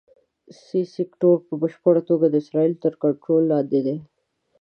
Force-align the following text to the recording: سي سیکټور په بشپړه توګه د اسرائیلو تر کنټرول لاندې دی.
سي 0.63 0.81
سیکټور 0.95 1.37
په 1.47 1.53
بشپړه 1.61 2.01
توګه 2.09 2.25
د 2.29 2.35
اسرائیلو 2.43 2.81
تر 2.83 2.93
کنټرول 3.03 3.43
لاندې 3.53 3.79
دی. 3.85 3.97